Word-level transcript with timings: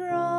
Draw 0.00 0.29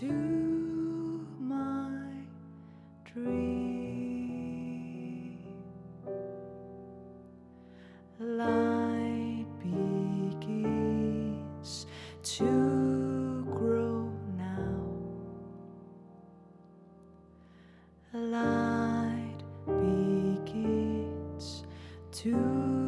to 0.00 1.24
my 1.38 1.88
dream. 3.04 4.58
Light 8.18 9.46
begins 10.40 11.06
to 12.24 13.44
grow 13.52 14.10
now. 14.36 14.80
Light 18.12 19.42
begins 19.66 21.62
to 22.10 22.83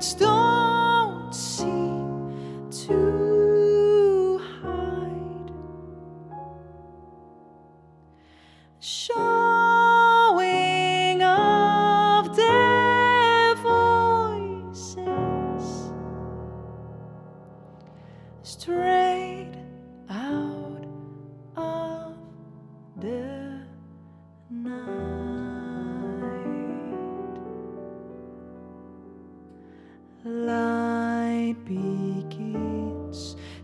Birds 0.00 0.14
don't 0.14 1.34
seem 1.34 2.70
to 2.70 4.40
hide. 4.62 5.52
Showing 8.78 9.22
of 11.22 12.34
their 12.34 13.54
voices 13.56 14.94
straight 18.42 19.52
out 20.08 20.86
of 21.58 22.14
the 22.96 23.66
night. 24.48 24.99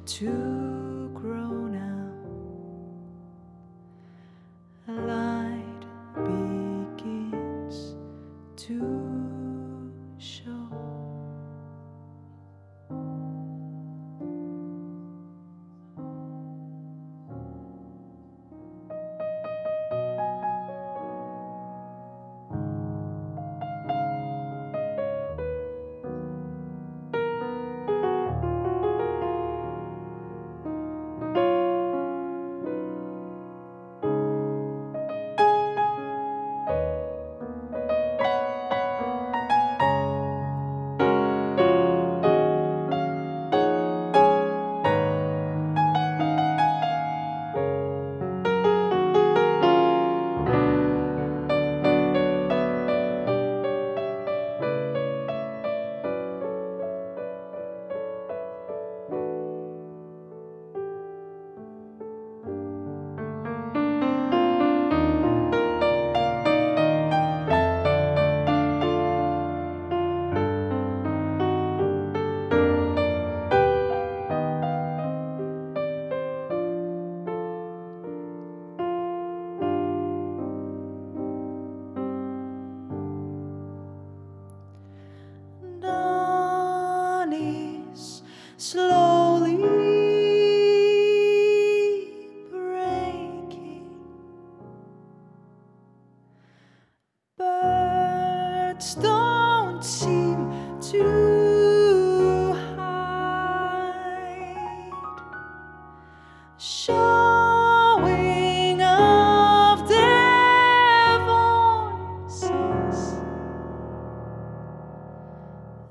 To 0.07 1.11
grow 1.15 1.67
now. 1.67 2.13
Light 4.87 5.85
begins 6.15 7.97
to 8.55 8.96